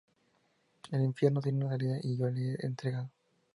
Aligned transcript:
El 0.89 1.03
infierno 1.03 1.41
tiene 1.41 1.59
una 1.59 1.75
salida 1.77 1.99
y 2.01 2.17
yo 2.17 2.27
la 2.27 2.39
he 2.39 2.53
encontrado. 2.65 3.11